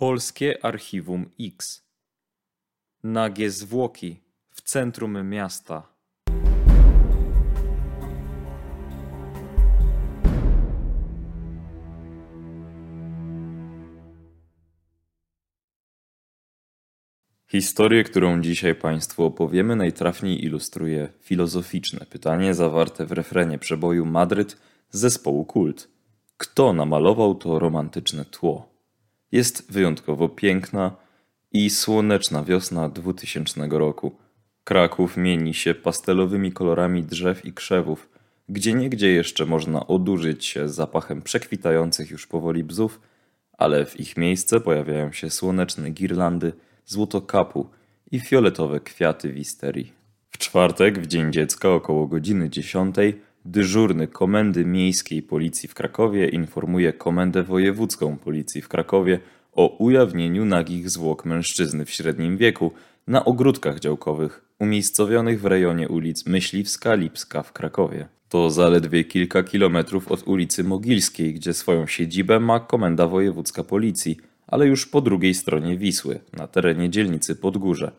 [0.00, 1.82] Polskie Archiwum X.
[3.02, 5.88] Nagie zwłoki w centrum miasta.
[17.50, 24.56] Historię, którą dzisiaj Państwu opowiemy, najtrafniej ilustruje filozoficzne pytanie zawarte w refrenie przeboju Madryt
[24.90, 25.88] zespołu Kult.
[26.36, 28.77] Kto namalował to romantyczne tło?
[29.32, 30.96] Jest wyjątkowo piękna
[31.52, 34.16] i słoneczna wiosna 2000 roku.
[34.64, 38.08] Kraków mieni się pastelowymi kolorami drzew i krzewów,
[38.48, 43.00] gdzie niegdzie jeszcze można odurzyć się zapachem przekwitających już powoli bzów,
[43.52, 46.52] ale w ich miejsce pojawiają się słoneczne girlandy,
[46.86, 47.70] złotokapu
[48.10, 49.92] i fioletowe kwiaty wisterii.
[50.30, 52.96] W czwartek, w Dzień Dziecka, około godziny 10,
[53.50, 59.20] dyżurny Komendy Miejskiej Policji w Krakowie informuje Komendę Wojewódzką Policji w Krakowie
[59.52, 62.72] o ujawnieniu nagich zwłok mężczyzny w średnim wieku
[63.06, 68.08] na ogródkach działkowych umiejscowionych w rejonie ulic Myśliwska Lipska w Krakowie.
[68.28, 74.66] To zaledwie kilka kilometrów od ulicy Mogilskiej, gdzie swoją siedzibę ma Komenda Wojewódzka Policji, ale
[74.66, 77.92] już po drugiej stronie Wisły, na terenie dzielnicy Podgórze.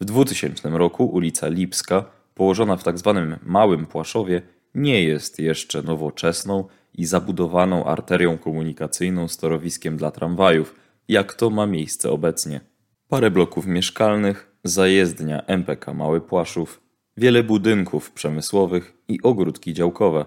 [0.00, 3.26] W 2000 roku ulica Lipska, położona w tzw.
[3.30, 4.42] Tak Małym Płaszowie,
[4.74, 10.74] nie jest jeszcze nowoczesną i zabudowaną arterią komunikacyjną z torowiskiem dla tramwajów,
[11.08, 12.60] jak to ma miejsce obecnie.
[13.08, 16.80] Parę bloków mieszkalnych, zajezdnia MPK Mały Płaszów,
[17.16, 20.24] wiele budynków przemysłowych i ogródki działkowe.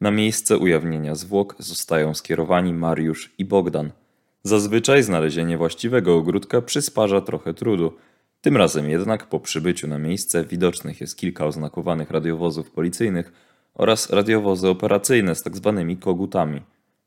[0.00, 3.92] Na miejsce ujawnienia zwłok zostają skierowani Mariusz i Bogdan.
[4.42, 7.92] Zazwyczaj znalezienie właściwego ogródka przysparza trochę trudu.
[8.40, 13.32] Tym razem jednak po przybyciu na miejsce widocznych jest kilka oznakowanych radiowozów policyjnych
[13.74, 15.84] oraz radiowozy operacyjne z tzw.
[15.88, 16.60] Tak kogutami.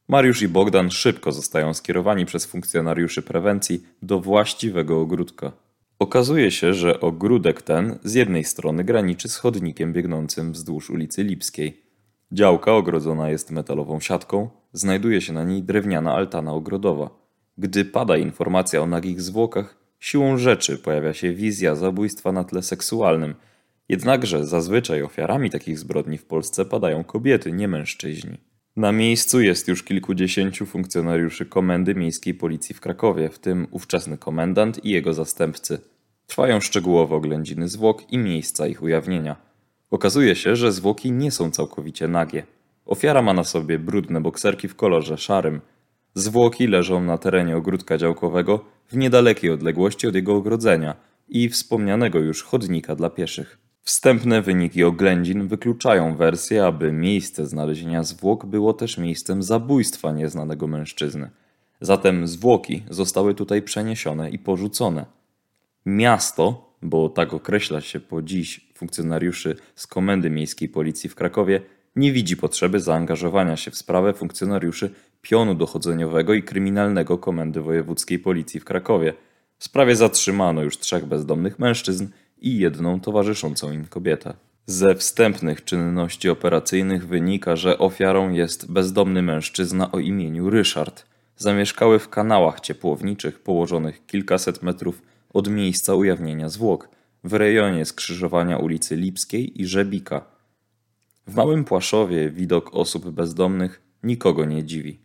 [0.07, 5.51] Mariusz i Bogdan szybko zostają skierowani przez funkcjonariuszy prewencji do właściwego ogródka.
[5.99, 11.81] Okazuje się, że ogródek ten z jednej strony graniczy z chodnikiem biegnącym wzdłuż ulicy Lipskiej.
[12.31, 17.09] Działka ogrodzona jest metalową siatką, znajduje się na niej drewniana altana ogrodowa.
[17.57, 23.35] Gdy pada informacja o nagich zwłokach, siłą rzeczy pojawia się wizja zabójstwa na tle seksualnym.
[23.89, 28.37] Jednakże zazwyczaj ofiarami takich zbrodni w Polsce padają kobiety, nie mężczyźni.
[28.75, 34.85] Na miejscu jest już kilkudziesięciu funkcjonariuszy Komendy Miejskiej Policji w Krakowie, w tym ówczesny komendant
[34.85, 35.79] i jego zastępcy.
[36.27, 39.35] Trwają szczegółowe oględziny zwłok i miejsca ich ujawnienia.
[39.91, 42.43] Okazuje się, że zwłoki nie są całkowicie nagie.
[42.85, 45.61] Ofiara ma na sobie brudne bokserki w kolorze szarym.
[46.13, 50.95] Zwłoki leżą na terenie ogródka działkowego w niedalekiej odległości od jego ogrodzenia
[51.29, 53.66] i wspomnianego już chodnika dla pieszych.
[53.87, 61.29] Wstępne wyniki oględzin wykluczają wersję, aby miejsce znalezienia zwłok było też miejscem zabójstwa nieznanego mężczyzny.
[61.81, 65.05] Zatem zwłoki zostały tutaj przeniesione i porzucone.
[65.85, 71.61] Miasto, bo tak określa się po dziś funkcjonariuszy z Komendy Miejskiej Policji w Krakowie,
[71.95, 78.59] nie widzi potrzeby zaangażowania się w sprawę funkcjonariuszy pionu dochodzeniowego i kryminalnego Komendy Wojewódzkiej Policji
[78.59, 79.13] w Krakowie.
[79.57, 82.07] W sprawie zatrzymano już trzech bezdomnych mężczyzn
[82.41, 84.33] i jedną towarzyszącą im kobietę.
[84.65, 91.05] Ze wstępnych czynności operacyjnych wynika, że ofiarą jest bezdomny mężczyzna o imieniu Ryszard.
[91.37, 95.01] Zamieszkały w kanałach ciepłowniczych położonych kilkaset metrów
[95.33, 96.89] od miejsca ujawnienia zwłok,
[97.23, 100.25] w rejonie skrzyżowania ulicy Lipskiej i Żebika.
[101.27, 104.99] W Małym Płaszowie widok osób bezdomnych nikogo nie dziwi.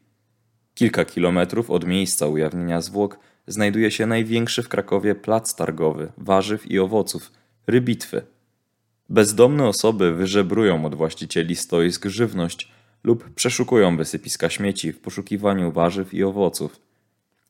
[0.74, 6.78] Kilka kilometrów od miejsca ujawnienia zwłok znajduje się największy w Krakowie plac targowy warzyw i
[6.78, 7.32] owoców
[7.66, 8.22] rybitwy.
[9.08, 12.68] Bezdomne osoby wyżebrują od właścicieli stoisk żywność
[13.04, 16.80] lub przeszukują wysypiska śmieci w poszukiwaniu warzyw i owoców.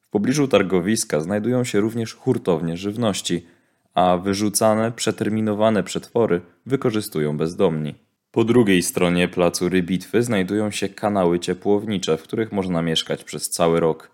[0.01, 3.47] W pobliżu targowiska znajdują się również hurtownie żywności,
[3.95, 7.95] a wyrzucane, przeterminowane przetwory wykorzystują bezdomni.
[8.33, 13.81] Po drugiej stronie placu Rybitwy znajdują się kanały ciepłownicze, w których można mieszkać przez cały
[13.81, 14.11] rok.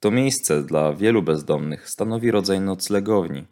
[0.00, 3.44] To miejsce dla wielu bezdomnych stanowi rodzaj noclegowni.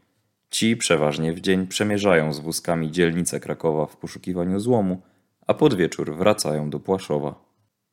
[0.50, 5.02] Ci przeważnie w dzień przemierzają z wózkami dzielnicę Krakowa w poszukiwaniu złomu,
[5.46, 7.34] a pod wieczór wracają do Płaszowa.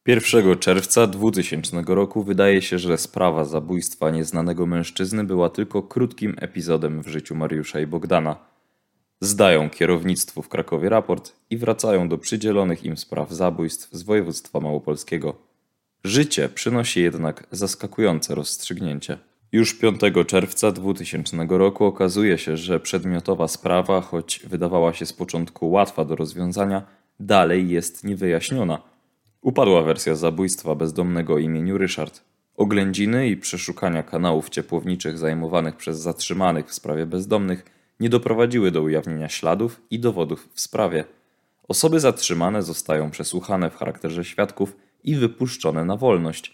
[0.08, 7.02] 1 czerwca 2000 roku wydaje się, że sprawa zabójstwa nieznanego mężczyzny była tylko krótkim epizodem
[7.02, 8.36] w życiu Mariusza i Bogdana.
[9.22, 15.45] Zdają kierownictwu w Krakowie raport i wracają do przydzielonych im spraw zabójstw z województwa małopolskiego.
[16.06, 19.18] Życie przynosi jednak zaskakujące rozstrzygnięcie.
[19.52, 25.72] Już 5 czerwca 2000 roku okazuje się, że przedmiotowa sprawa, choć wydawała się z początku
[25.72, 26.86] łatwa do rozwiązania,
[27.20, 28.82] dalej jest niewyjaśniona.
[29.42, 32.24] Upadła wersja zabójstwa bezdomnego imieniu Ryszard.
[32.58, 37.66] Oględziny i przeszukania kanałów ciepłowniczych zajmowanych przez zatrzymanych w sprawie bezdomnych
[38.00, 41.04] nie doprowadziły do ujawnienia śladów i dowodów w sprawie.
[41.68, 44.76] Osoby zatrzymane zostają przesłuchane w charakterze świadków
[45.06, 46.54] i wypuszczone na wolność.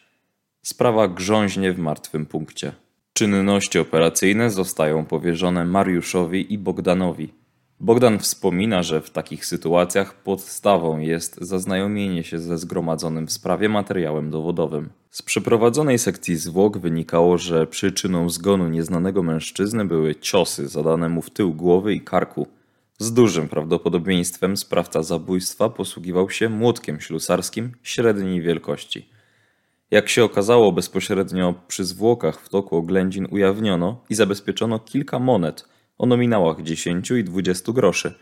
[0.61, 2.71] Sprawa grząźnie w martwym punkcie.
[3.13, 7.33] Czynności operacyjne zostają powierzone Mariuszowi i Bogdanowi.
[7.79, 14.29] Bogdan wspomina, że w takich sytuacjach podstawą jest zaznajomienie się ze zgromadzonym w sprawie materiałem
[14.29, 14.89] dowodowym.
[15.09, 21.29] Z przeprowadzonej sekcji zwłok wynikało, że przyczyną zgonu nieznanego mężczyzny były ciosy zadane mu w
[21.29, 22.47] tył głowy i karku.
[23.01, 29.09] Z dużym prawdopodobieństwem sprawca zabójstwa posługiwał się młotkiem ślusarskim średniej wielkości.
[29.91, 35.65] Jak się okazało, bezpośrednio przy zwłokach w toku oględzin ujawniono i zabezpieczono kilka monet
[35.97, 38.13] o nominałach 10 i 20 groszy,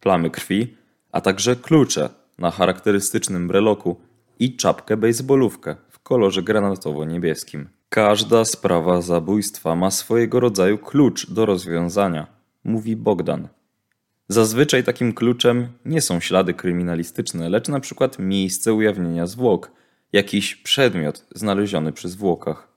[0.00, 0.76] plamy krwi,
[1.12, 3.96] a także klucze na charakterystycznym breloku
[4.38, 7.66] i czapkę bejsbolówkę w kolorze granatowo-niebieskim.
[7.88, 12.26] Każda sprawa zabójstwa ma swojego rodzaju klucz do rozwiązania,
[12.64, 13.48] mówi Bogdan.
[14.30, 19.72] Zazwyczaj takim kluczem nie są ślady kryminalistyczne, lecz na przykład miejsce ujawnienia zwłok,
[20.12, 22.68] jakiś przedmiot znaleziony przy zwłokach.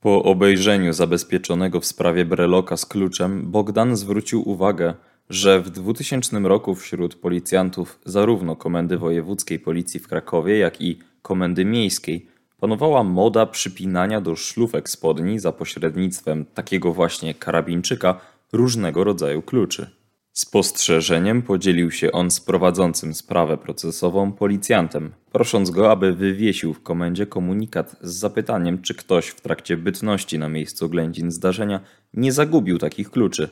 [0.00, 4.94] Po obejrzeniu zabezpieczonego w sprawie breloka z kluczem, Bogdan zwrócił uwagę,
[5.30, 11.64] że w 2000 roku wśród policjantów zarówno Komendy Wojewódzkiej Policji w Krakowie, jak i Komendy
[11.64, 12.26] Miejskiej
[12.60, 18.20] panowała moda przypinania do szlufek spodni za pośrednictwem takiego właśnie karabinczyka
[18.52, 19.90] różnego rodzaju kluczy.
[20.32, 27.26] Spostrzeżeniem podzielił się on z prowadzącym sprawę procesową policjantem, prosząc go, aby wywiesił w komendzie
[27.26, 31.80] komunikat z zapytaniem, czy ktoś w trakcie bytności na miejscu oględzin zdarzenia
[32.14, 33.48] nie zagubił takich kluczy.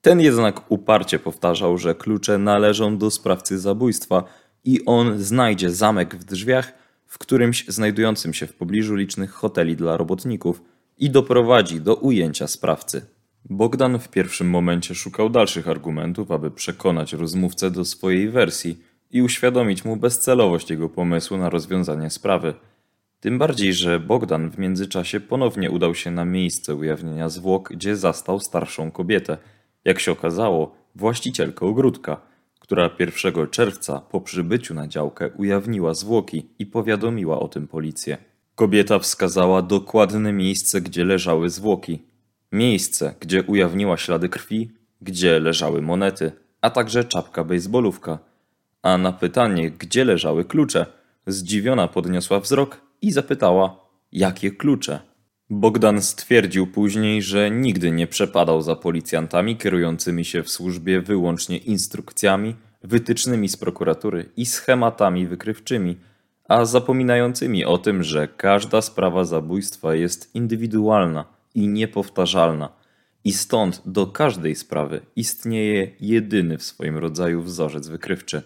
[0.00, 4.24] Ten jednak uparcie powtarzał, że klucze należą do sprawcy zabójstwa
[4.64, 6.72] i on znajdzie zamek w drzwiach
[7.10, 10.62] w którymś znajdującym się w pobliżu licznych hoteli dla robotników
[10.98, 13.06] i doprowadzi do ujęcia sprawcy.
[13.44, 18.78] Bogdan w pierwszym momencie szukał dalszych argumentów, aby przekonać rozmówcę do swojej wersji
[19.10, 22.54] i uświadomić mu bezcelowość jego pomysłu na rozwiązanie sprawy.
[23.20, 28.40] Tym bardziej, że Bogdan w międzyczasie ponownie udał się na miejsce ujawnienia zwłok, gdzie zastał
[28.40, 29.38] starszą kobietę,
[29.84, 32.20] jak się okazało, właścicielkę ogródka,
[32.60, 38.18] która 1 czerwca po przybyciu na działkę ujawniła zwłoki i powiadomiła o tym policję.
[38.54, 42.10] Kobieta wskazała dokładne miejsce, gdzie leżały zwłoki,
[42.52, 44.70] Miejsce, gdzie ujawniła ślady krwi,
[45.02, 48.18] gdzie leżały monety, a także czapka bejsbolówka.
[48.82, 50.86] A na pytanie, gdzie leżały klucze,
[51.26, 53.76] zdziwiona podniosła wzrok i zapytała,
[54.12, 55.00] jakie klucze.
[55.52, 62.54] Bogdan stwierdził później, że nigdy nie przepadał za policjantami kierującymi się w służbie wyłącznie instrukcjami,
[62.82, 65.96] wytycznymi z prokuratury i schematami wykrywczymi,
[66.48, 71.24] a zapominającymi o tym, że każda sprawa zabójstwa jest indywidualna
[71.54, 72.68] i niepowtarzalna.
[73.24, 78.42] I stąd do każdej sprawy istnieje jedyny w swoim rodzaju wzorzec wykrywczy.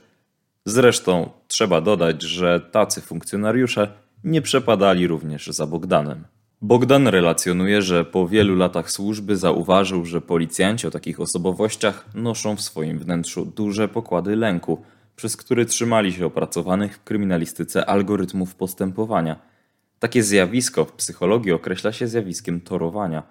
[0.65, 3.89] Zresztą trzeba dodać, że tacy funkcjonariusze
[4.25, 6.25] nie przepadali również za Bogdanem.
[6.65, 12.61] Bogdan relacjonuje, że po wielu latach służby zauważył, że policjanci o takich osobowościach noszą w
[12.61, 14.83] swoim wnętrzu duże pokłady lęku,
[15.17, 19.37] przez który trzymali się opracowanych w kryminalistyce algorytmów postępowania–
[20.05, 23.23] takie zjawisko w psychologii określa się zjawiskiem torowania.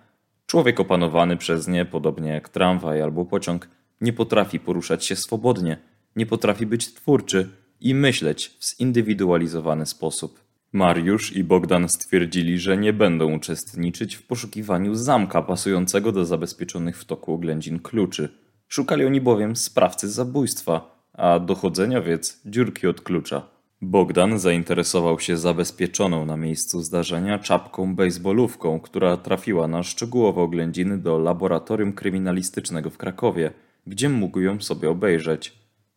[0.45, 3.69] Człowiek opanowany przez nie, podobnie jak tramwaj albo pociąg,
[4.01, 5.77] nie potrafi poruszać się swobodnie,
[6.15, 7.49] nie potrafi być twórczy
[7.81, 10.42] i myśleć w zindywidualizowany sposób.
[10.73, 17.05] Mariusz i Bogdan stwierdzili, że nie będą uczestniczyć w poszukiwaniu zamka pasującego do zabezpieczonych w
[17.05, 18.29] toku oględzin kluczy.
[18.67, 23.41] Szukali oni bowiem sprawcy zabójstwa, a dochodzeniowiec dziurki od klucza.
[23.81, 31.17] Bogdan zainteresował się zabezpieczoną na miejscu zdarzenia czapką bejsbolówką, która trafiła na szczegółowe oględziny do
[31.17, 33.51] laboratorium kryminalistycznego w Krakowie,
[33.87, 35.53] gdzie mógł ją sobie obejrzeć.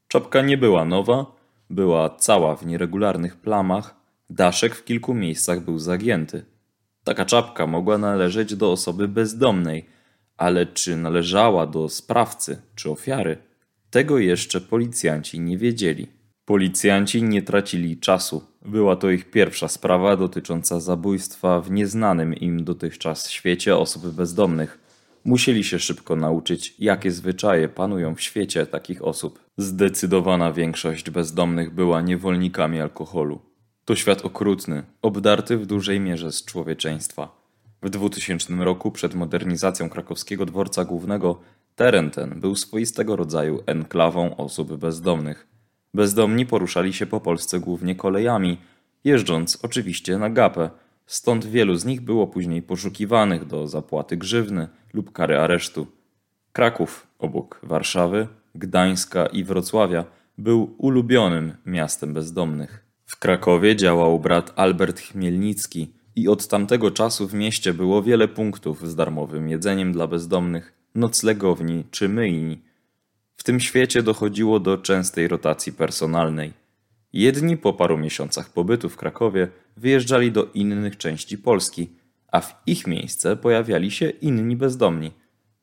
[0.08, 1.26] Czapka nie była nowa,
[1.70, 6.44] była cała w nieregularnych plamach, daszek w kilku miejscach był zagięty.
[7.04, 9.86] Taka czapka mogła należeć do osoby bezdomnej,
[10.36, 13.38] ale czy należała do sprawcy czy ofiary,
[13.90, 16.06] tego jeszcze policjanci nie wiedzieli.
[16.44, 18.44] Policjanci nie tracili czasu.
[18.64, 24.78] Była to ich pierwsza sprawa dotycząca zabójstwa w nieznanym im dotychczas świecie osób bezdomnych.
[25.24, 29.40] Musieli się szybko nauczyć, jakie zwyczaje panują w świecie takich osób.
[29.56, 33.40] Zdecydowana większość bezdomnych była niewolnikami alkoholu.
[33.86, 37.28] To świat okrutny, obdarty w dużej mierze z człowieczeństwa.
[37.82, 41.40] W 2000 roku, przed modernizacją krakowskiego dworca głównego,
[41.76, 45.46] teren ten był swoistego rodzaju enklawą osób bezdomnych.
[45.94, 48.58] Bezdomni poruszali się po Polsce głównie kolejami,
[49.04, 50.70] jeżdżąc oczywiście na gapę,
[51.06, 55.86] stąd wielu z nich było później poszukiwanych do zapłaty grzywny lub kary aresztu.
[56.52, 60.04] Kraków, obok Warszawy, Gdańska i Wrocławia,
[60.38, 62.85] był ulubionym miastem bezdomnych.
[63.06, 68.88] W Krakowie działał brat Albert Chmielnicki i od tamtego czasu w mieście było wiele punktów
[68.88, 72.62] z darmowym jedzeniem dla bezdomnych, noclegowni czy myjni.
[73.36, 76.52] W tym świecie dochodziło do częstej rotacji personalnej.
[77.12, 81.88] Jedni po paru miesiącach pobytu w Krakowie wyjeżdżali do innych części Polski,
[82.32, 85.12] a w ich miejsce pojawiali się inni bezdomni.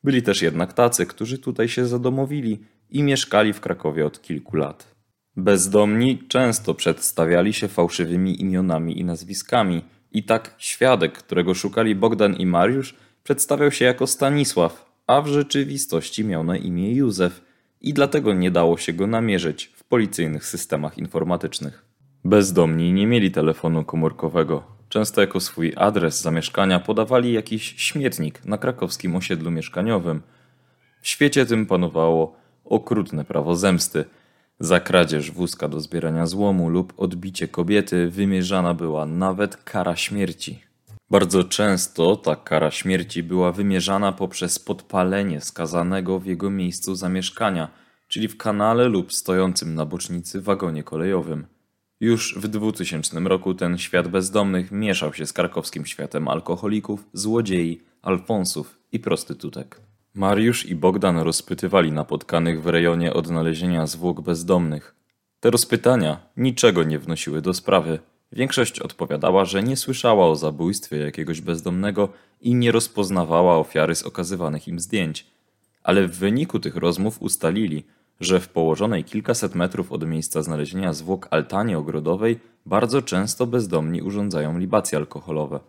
[0.04, 2.60] Byli też jednak tacy, którzy tutaj się zadomowili
[2.90, 4.93] i mieszkali w Krakowie od kilku lat.
[5.38, 12.46] Bezdomni często przedstawiali się fałszywymi imionami i nazwiskami, i tak świadek, którego szukali Bogdan i
[12.46, 17.42] Mariusz, przedstawiał się jako Stanisław, a w rzeczywistości miał na imię Józef
[17.82, 21.86] i dlatego nie dało się go namierzyć w policyjnych systemach informatycznych.
[22.26, 24.64] Bezdomni nie mieli telefonu komórkowego.
[24.90, 30.22] Często jako swój adres zamieszkania podawali jakiś śmietnik na krakowskim osiedlu mieszkaniowym.
[31.02, 32.36] W świecie tym panowało
[32.66, 34.06] okrutne prawo zemsty.
[34.64, 40.60] Za kradzież wózka do zbierania złomu lub odbicie kobiety wymierzana była nawet kara śmierci.
[41.10, 47.70] Bardzo często ta kara śmierci była wymierzana poprzez podpalenie skazanego w jego miejscu zamieszkania,
[48.08, 51.46] czyli w kanale lub stojącym na bocznicy wagonie kolejowym.
[52.00, 58.80] Już w 2000 roku ten świat bezdomnych mieszał się z krakowskim światem alkoholików, złodziei, alfonsów
[58.92, 59.93] i prostytutek.
[60.16, 64.96] Mariusz i Bogdan rozpytywali napotkanych w rejonie odnalezienia zwłok bezdomnych.
[65.40, 68.00] Te rozpytania niczego nie wnosiły do sprawy.
[68.32, 72.10] Większość odpowiadała, że nie słyszała o zabójstwie jakiegoś bezdomnego
[72.42, 75.28] i nie rozpoznawała ofiary z okazywanych im zdjęć.
[75.84, 77.84] Ale w wyniku tych rozmów ustalili,
[78.20, 84.60] że w położonej kilkaset metrów od miejsca znalezienia zwłok altanie ogrodowej bardzo często bezdomni urządzają
[84.60, 85.60] libacje alkoholowe.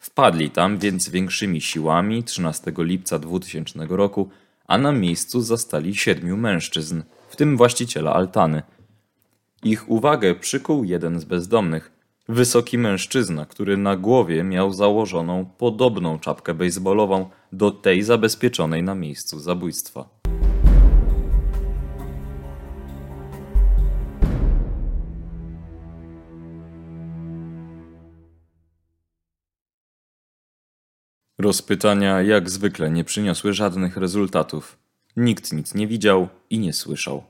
[0.00, 4.28] Wpadli tam więc większymi siłami 13 lipca 2000 roku,
[4.66, 8.62] a na miejscu zastali siedmiu mężczyzn, w tym właściciela altany.
[9.62, 11.92] Ich uwagę przykuł jeden z bezdomnych,
[12.28, 19.40] wysoki mężczyzna, który na głowie miał założoną podobną czapkę bejsbolową do tej zabezpieczonej na miejscu
[19.40, 20.19] zabójstwa.
[31.40, 34.78] Rozpytania jak zwykle nie przyniosły żadnych rezultatów.
[35.16, 37.22] Nikt nic nie widział i nie słyszał.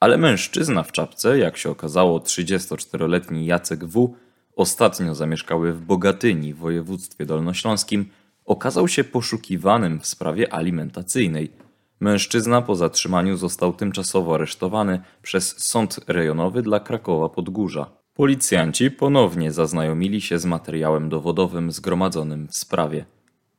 [0.00, 4.14] Ale mężczyzna w czapce, jak się okazało 34-letni Jacek W.,
[4.56, 8.08] ostatnio zamieszkały w Bogatyni w województwie dolnośląskim,
[8.44, 11.52] okazał się poszukiwanym w sprawie alimentacyjnej.
[12.00, 17.86] Mężczyzna po zatrzymaniu został tymczasowo aresztowany przez Sąd Rejonowy dla Krakowa Podgórza.
[18.14, 23.17] Policjanci ponownie zaznajomili się z materiałem dowodowym zgromadzonym w sprawie.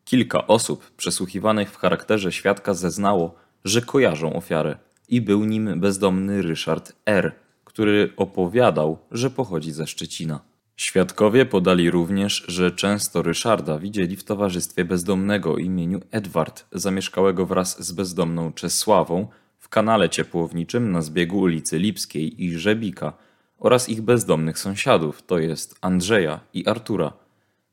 [0.09, 3.35] Kilka osób przesłuchiwanych w charakterze świadka zeznało,
[3.65, 4.77] że kojarzą ofiarę
[5.09, 7.31] i był nim bezdomny Ryszard R.,
[7.65, 10.39] który opowiadał, że pochodzi ze Szczecina.
[10.75, 17.91] Świadkowie podali również, że często Ryszarda widzieli w towarzystwie bezdomnego imieniu Edward, zamieszkałego wraz z
[17.91, 19.27] bezdomną Czesławą
[19.59, 23.13] w kanale ciepłowniczym na zbiegu ulicy Lipskiej i Żebika
[23.59, 27.13] oraz ich bezdomnych sąsiadów, to jest Andrzeja i Artura.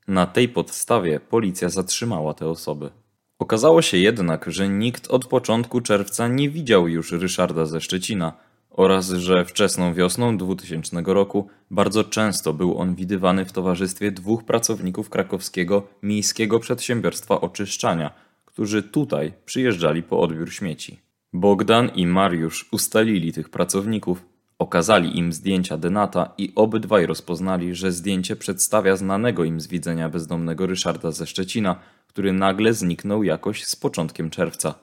[0.09, 2.91] Na tej podstawie policja zatrzymała te osoby.
[3.39, 8.33] Okazało się jednak, że nikt od początku czerwca nie widział już Ryszarda ze Szczecina
[8.71, 15.11] oraz że wczesną wiosną 2000 roku bardzo często był on widywany w towarzystwie dwóch pracowników
[15.11, 18.11] krakowskiego miejskiego przedsiębiorstwa oczyszczania,
[18.45, 21.01] którzy tutaj przyjeżdżali po odbiór śmieci.
[21.33, 24.25] Bogdan i Mariusz ustalili tych pracowników
[24.59, 30.67] Okazali im zdjęcia Denata i obydwaj rozpoznali, że zdjęcie przedstawia znanego im z widzenia bezdomnego
[30.67, 34.75] Ryszarda ze Szczecina, który nagle zniknął jakoś z początkiem czerwca.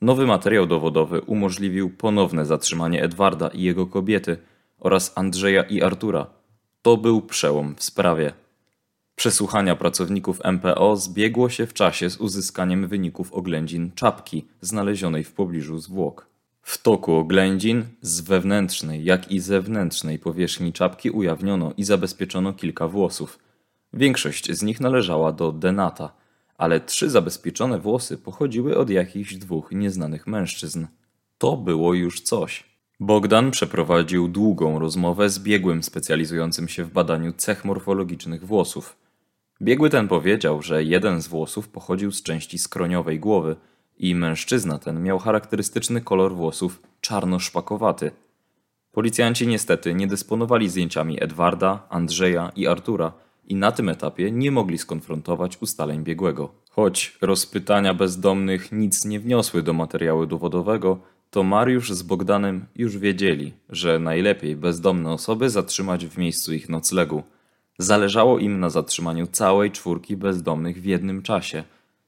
[0.00, 4.36] Nowy materiał dowodowy umożliwił ponowne zatrzymanie Edwarda i jego kobiety
[4.80, 6.26] oraz Andrzeja i Artura.
[6.82, 8.32] To był przełom w sprawie.
[9.16, 15.78] Przesłuchania pracowników MPO zbiegło się w czasie z uzyskaniem wyników oględzin czapki znalezionej w pobliżu
[15.78, 16.33] zwłok.
[16.64, 23.38] W toku oględzin z wewnętrznej, jak i zewnętrznej powierzchni czapki ujawniono i zabezpieczono kilka włosów.
[23.92, 26.12] Większość z nich należała do Denata,
[26.58, 30.86] ale trzy zabezpieczone włosy pochodziły od jakichś dwóch nieznanych mężczyzn.
[31.38, 32.64] To było już coś.
[33.00, 38.96] Bogdan przeprowadził długą rozmowę z biegłym specjalizującym się w badaniu cech morfologicznych włosów.
[39.62, 43.56] Biegły ten powiedział, że jeden z włosów pochodził z części skroniowej głowy
[43.98, 48.10] i mężczyzna ten miał charakterystyczny kolor włosów czarno-szpakowaty.
[48.92, 53.12] Policjanci niestety nie dysponowali zdjęciami Edwarda, Andrzeja i Artura
[53.46, 56.52] i na tym etapie nie mogli skonfrontować ustaleń biegłego.
[56.70, 60.98] Choć rozpytania bezdomnych nic nie wniosły do materiału dowodowego,
[61.30, 67.22] to Mariusz z Bogdanem już wiedzieli, że najlepiej bezdomne osoby zatrzymać w miejscu ich noclegu.
[67.78, 71.64] Zależało im na zatrzymaniu całej czwórki bezdomnych w jednym czasie,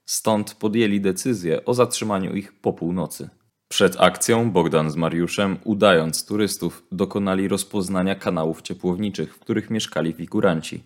[0.07, 3.29] stąd podjęli decyzję o zatrzymaniu ich po północy.
[3.67, 10.83] Przed akcją Bogdan z Mariuszem, udając turystów, dokonali rozpoznania kanałów ciepłowniczych, w których mieszkali figuranci.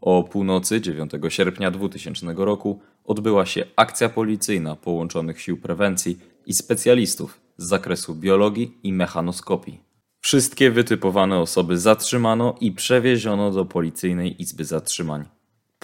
[0.00, 7.40] O północy 9 sierpnia 2000 roku odbyła się akcja policyjna połączonych sił prewencji i specjalistów
[7.56, 9.80] z zakresu biologii i mechanoskopii.
[10.20, 15.33] Wszystkie wytypowane osoby zatrzymano i przewieziono do Policyjnej Izby Zatrzymań.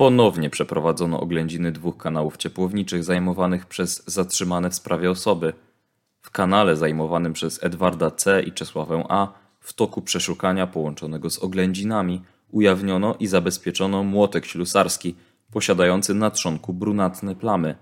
[0.01, 5.53] Ponownie przeprowadzono oględziny dwóch kanałów ciepłowniczych zajmowanych przez zatrzymane w sprawie osoby.
[6.23, 8.43] W kanale zajmowanym przez Edwarda C.
[8.43, 9.33] i Czesławę A.
[9.61, 15.15] w toku przeszukania połączonego z oględzinami ujawniono i zabezpieczono młotek ślusarski
[15.53, 17.75] posiadający na trzonku brunatne plamy.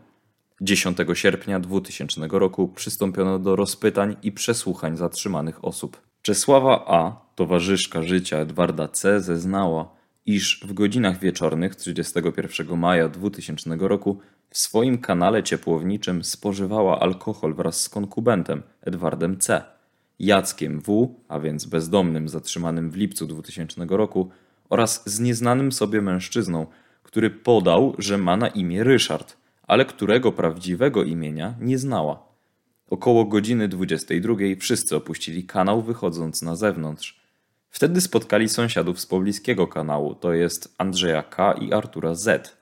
[0.61, 6.01] 10 sierpnia 2000 roku przystąpiono do rozpytań i przesłuchań zatrzymanych osób.
[6.23, 9.98] Czesława A., towarzyszka życia Edwarda C., zeznała,
[10.29, 14.19] iż w godzinach wieczornych 31 maja 2000 roku
[14.51, 19.63] w swoim kanale ciepłowniczym spożywała alkohol wraz z konkubentem Edwardem C.,
[20.19, 24.31] Jackiem W., a więc bezdomnym zatrzymanym w lipcu 2000 roku,
[24.69, 26.67] oraz z nieznanym sobie mężczyzną,
[27.03, 32.23] który podał, że ma na imię Ryszard, ale którego prawdziwego imienia nie znała.
[32.91, 37.18] Około godziny 22 wszyscy opuścili kanał, wychodząc na zewnątrz.
[37.79, 41.53] Wtedy spotkali sąsiadów z pobliskiego kanału, to jest Andrzeja K.
[41.53, 42.57] i Artura Z.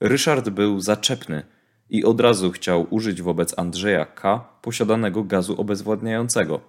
[0.00, 1.42] Ryszard był zaczepny
[1.90, 4.44] i od razu chciał użyć wobec Andrzeja K.
[4.62, 6.60] posiadanego gazu obezwładniającego.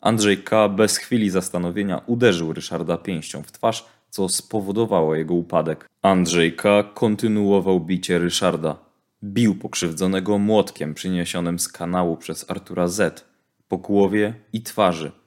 [0.00, 0.68] Andrzej K.
[0.68, 5.88] bez chwili zastanowienia uderzył Ryszarda pięścią w twarz, co spowodowało jego upadek.
[6.02, 6.82] Andrzej K.
[6.94, 8.76] kontynuował bicie Ryszarda.
[9.24, 13.24] Bił pokrzywdzonego młotkiem przyniesionym z kanału przez Artura Z.
[13.68, 15.21] po głowie i twarzy.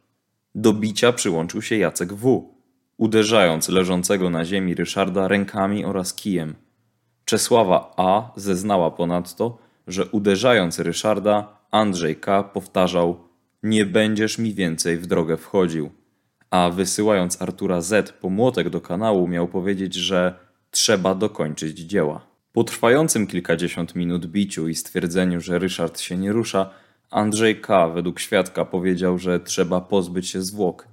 [0.56, 2.54] Do bicia przyłączył się Jacek W.,
[2.98, 6.56] uderzając leżącego na ziemi Ryszarda rękami oraz kijem.
[7.26, 8.32] Czesława A.
[8.36, 12.44] zeznała ponadto, że uderzając Ryszarda, Andrzej K.
[12.44, 13.18] powtarzał:
[13.64, 15.90] Nie będziesz mi więcej w drogę wchodził.
[16.52, 18.12] A wysyłając Artura Z.
[18.12, 20.40] po młotek do kanału, miał powiedzieć, że
[20.72, 22.28] trzeba dokończyć dzieła.
[22.54, 26.70] Po trwającym kilkadziesiąt minut biciu i stwierdzeniu, że Ryszard się nie rusza,
[27.12, 27.88] Andrzej K.
[27.88, 30.88] według świadka powiedział, że trzeba pozbyć się zwłok.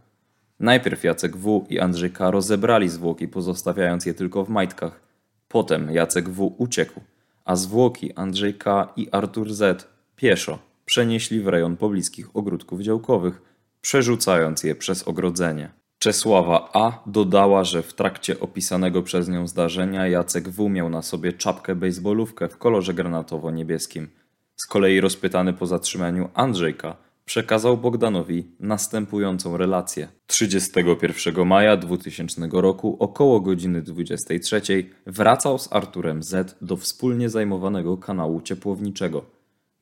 [0.60, 1.66] Najpierw Jacek W.
[1.68, 2.30] i Andrzej K.
[2.30, 5.00] rozebrali zwłoki, pozostawiając je tylko w majtkach.
[5.48, 6.54] Potem Jacek W.
[6.58, 7.00] uciekł,
[7.44, 8.92] a zwłoki Andrzej K.
[8.96, 9.88] i Artur Z.
[10.16, 13.42] pieszo przenieśli w rejon pobliskich ogródków działkowych,
[13.80, 15.70] przerzucając je przez ogrodzenie.
[15.98, 17.02] Czesława A.
[17.06, 20.68] dodała, że w trakcie opisanego przez nią zdarzenia Jacek W.
[20.68, 24.06] miał na sobie czapkę bejsbolówkę w kolorze granatowo-niebieskim.
[24.62, 30.08] Z kolei rozpytany po zatrzymaniu Andrzejka przekazał Bogdanowi następującą relację.
[30.26, 34.60] 31 maja 2000 roku około godziny 23
[35.06, 39.24] wracał z Arturem Z do wspólnie zajmowanego kanału ciepłowniczego.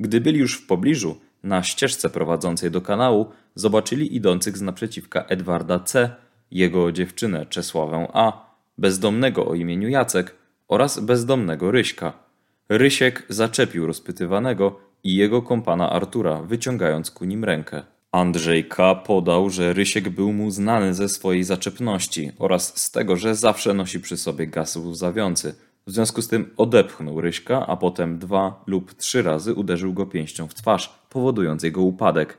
[0.01, 5.79] Gdy byli już w pobliżu, na ścieżce prowadzącej do kanału zobaczyli idących z naprzeciwka Edwarda
[5.79, 6.17] C.,
[6.51, 10.35] jego dziewczynę Czesławę A., bezdomnego o imieniu Jacek
[10.69, 12.30] oraz bezdomnego Ryśka.
[12.71, 17.83] Rysiek zaczepił rozpytywanego i jego kompana Artura, wyciągając ku nim rękę.
[18.13, 18.95] Andrzej K.
[18.95, 24.01] podał, że Rysiek był mu znany ze swojej zaczepności oraz z tego, że zawsze nosi
[24.01, 25.55] przy sobie gaz łzawiący.
[25.87, 30.49] W związku z tym odepchnął Ryśka, a potem dwa lub trzy razy uderzył go pięścią
[30.49, 32.39] w twarz, powodując jego upadek.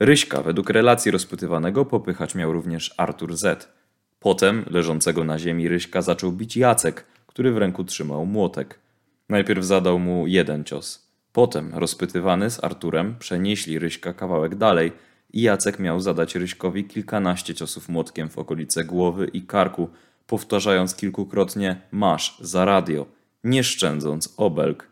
[0.00, 3.68] Ryśka, według relacji rozpytywanego, popychać miał również Artur Z.
[4.20, 8.83] Potem, leżącego na ziemi Ryśka, zaczął bić Jacek, który w ręku trzymał młotek.
[9.28, 11.08] Najpierw zadał mu jeden cios.
[11.32, 14.92] Potem, rozpytywany z Arturem, przenieśli Ryśka kawałek dalej
[15.32, 19.88] i Jacek miał zadać Ryśkowi kilkanaście ciosów młotkiem w okolice głowy i karku,
[20.26, 23.06] powtarzając kilkukrotnie masz za radio,
[23.44, 24.88] nie szczędząc obelg.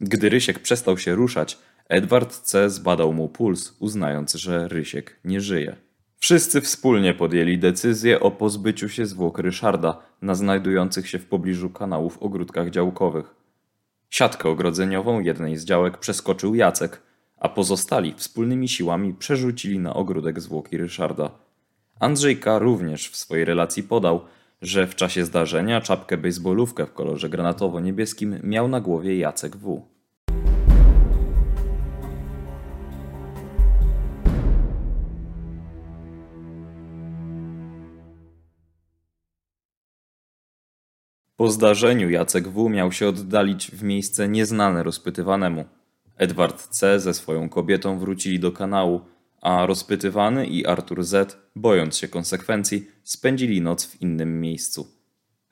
[0.00, 2.70] Gdy Rysiek przestał się ruszać, Edward C.
[2.70, 5.76] zbadał mu puls, uznając, że Rysiek nie żyje.
[6.18, 12.18] Wszyscy wspólnie podjęli decyzję o pozbyciu się zwłok Ryszarda na znajdujących się w pobliżu kanałów
[12.18, 13.43] ogródkach działkowych.
[14.14, 17.02] Siatkę ogrodzeniową jednej z działek przeskoczył Jacek,
[17.36, 21.30] a pozostali wspólnymi siłami przerzucili na ogródek zwłoki Ryszarda.
[22.00, 22.58] Andrzej K.
[22.58, 24.20] również w swojej relacji podał,
[24.62, 29.93] że w czasie zdarzenia czapkę bejsbolówkę w kolorze granatowo-niebieskim miał na głowie Jacek W.
[41.44, 42.70] Po zdarzeniu Jacek W.
[42.70, 45.64] miał się oddalić w miejsce nieznane rozpytywanemu.
[46.16, 47.00] Edward C.
[47.00, 49.00] ze swoją kobietą wrócili do kanału,
[49.42, 54.86] a rozpytywany i Artur Z., bojąc się konsekwencji, spędzili noc w innym miejscu.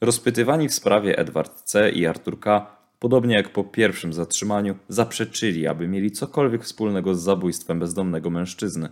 [0.00, 1.90] Rozpytywani w sprawie Edward C.
[1.90, 7.78] i Artur K., podobnie jak po pierwszym zatrzymaniu, zaprzeczyli, aby mieli cokolwiek wspólnego z zabójstwem
[7.78, 8.88] bezdomnego mężczyzny.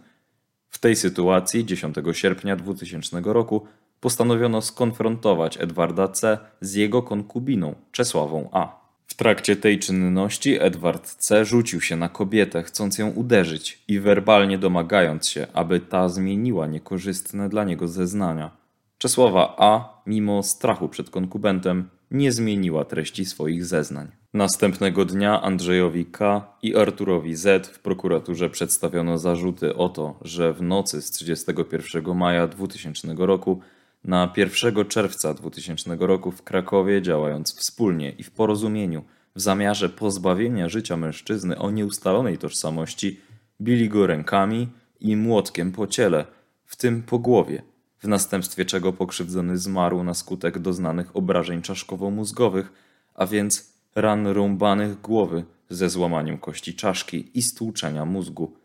[0.68, 3.66] W tej sytuacji 10 sierpnia 2000 roku
[4.00, 6.38] postanowiono skonfrontować Edwarda C.
[6.60, 8.80] z jego konkubiną Czesławą A.
[9.06, 11.44] W trakcie tej czynności Edward C.
[11.44, 17.48] rzucił się na kobietę, chcąc ją uderzyć i werbalnie domagając się, aby ta zmieniła niekorzystne
[17.48, 18.50] dla niego zeznania.
[18.98, 24.08] Czesława A., mimo strachu przed konkubentem, nie zmieniła treści swoich zeznań.
[24.34, 26.44] Następnego dnia Andrzejowi K.
[26.62, 27.66] i Arturowi Z.
[27.66, 33.60] w prokuraturze przedstawiono zarzuty o to, że w nocy z 31 maja 2000 roku
[34.04, 40.68] na 1 czerwca 2000 roku w Krakowie, działając wspólnie i w porozumieniu, w zamiarze pozbawienia
[40.68, 43.20] życia mężczyzny o nieustalonej tożsamości,
[43.60, 44.68] bili go rękami
[45.00, 46.24] i młotkiem po ciele,
[46.64, 47.62] w tym po głowie,
[47.98, 52.72] w następstwie czego pokrzywdzony zmarł na skutek doznanych obrażeń czaszkowo-mózgowych,
[53.14, 58.56] a więc ran rąbanych głowy ze złamaniem kości czaszki i stłuczenia mózgu.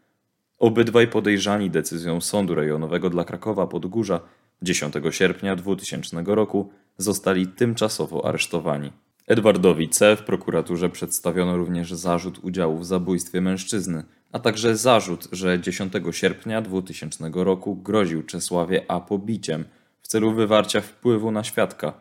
[0.60, 4.20] Obydwaj podejrzani decyzją Sądu Rejonowego dla Krakowa Podgórza
[4.62, 8.92] 10 sierpnia 2000 roku zostali tymczasowo aresztowani.
[9.28, 10.16] Edwardowi C.
[10.16, 16.62] w prokuraturze przedstawiono również zarzut udziału w zabójstwie mężczyzny, a także zarzut, że 10 sierpnia
[16.62, 19.00] 2000 roku groził Czesławie A.
[19.00, 19.66] pobiciem
[20.02, 21.94] w celu wywarcia wpływu na świadka,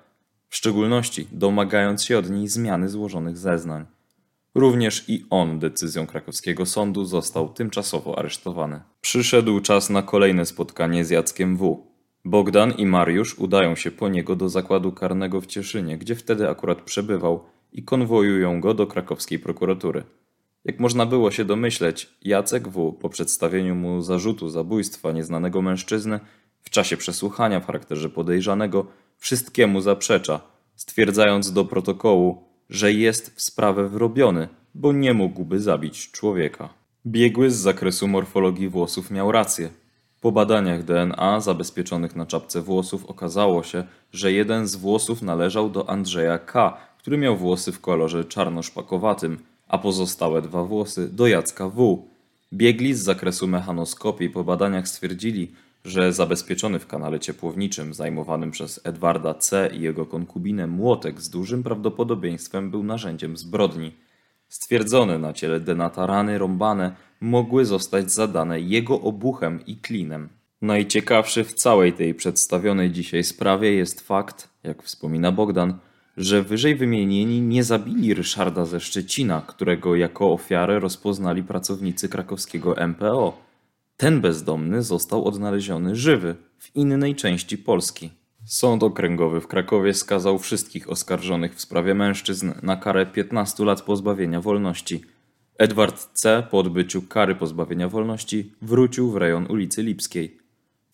[0.48, 3.86] w szczególności domagając się od niej zmiany złożonych zeznań.
[4.54, 8.80] Również i on decyzją krakowskiego sądu został tymczasowo aresztowany.
[9.00, 11.93] Przyszedł czas na kolejne spotkanie z Jackiem W.
[12.24, 16.82] Bogdan i Mariusz udają się po niego do zakładu karnego w Cieszynie, gdzie wtedy akurat
[16.82, 20.02] przebywał i konwojują go do krakowskiej prokuratury.
[20.64, 22.92] Jak można było się domyśleć, Jacek W.
[22.92, 26.20] po przedstawieniu mu zarzutu zabójstwa nieznanego mężczyzny
[26.60, 30.40] w czasie przesłuchania w charakterze podejrzanego wszystkiemu zaprzecza,
[30.76, 36.68] stwierdzając do protokołu, że jest w sprawę wrobiony, bo nie mógłby zabić człowieka.
[37.06, 39.70] Biegły z zakresu morfologii włosów miał rację.
[40.24, 45.90] Po badaniach DNA zabezpieczonych na czapce włosów okazało się, że jeden z włosów należał do
[45.90, 52.08] Andrzeja K., który miał włosy w kolorze czarno-szpakowatym, a pozostałe dwa włosy do Jacka W.
[52.52, 55.52] Biegli z zakresu mechanoskopii po badaniach stwierdzili,
[55.84, 59.70] że zabezpieczony w kanale ciepłowniczym zajmowanym przez Edwarda C.
[59.74, 63.92] i jego konkubinę młotek z dużym prawdopodobieństwem był narzędziem zbrodni.
[64.48, 70.28] Stwierdzone na ciele Denata rany rąbane mogły zostać zadane jego obuchem i klinem.
[70.62, 75.78] Najciekawszy w całej tej przedstawionej dzisiaj sprawie jest fakt, jak wspomina Bogdan,
[76.16, 83.38] że wyżej wymienieni nie zabili Ryszarda ze Szczecina, którego jako ofiarę rozpoznali pracownicy krakowskiego MPO.
[83.96, 88.10] Ten bezdomny został odnaleziony żywy w innej części Polski.
[88.44, 94.40] Sąd Okręgowy w Krakowie skazał wszystkich oskarżonych w sprawie mężczyzn na karę 15 lat pozbawienia
[94.40, 95.13] wolności.
[95.58, 96.46] Edward C.
[96.50, 100.38] po odbyciu kary pozbawienia wolności wrócił w rejon ulicy Lipskiej.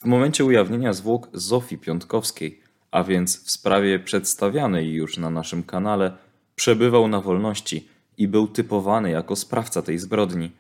[0.01, 6.17] W momencie ujawnienia zwłok Zofii Piątkowskiej, a więc w sprawie przedstawianej już na naszym kanale,
[6.55, 10.51] przebywał na wolności i był typowany jako sprawca tej zbrodni.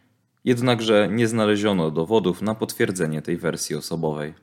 [0.45, 4.35] Jednakże nie znaleziono dowodów na potwierdzenie tej wersji osobowej.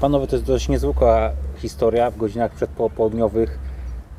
[0.00, 2.10] Panowie, to jest dość niezwykła historia.
[2.10, 3.58] W godzinach przedpołudniowych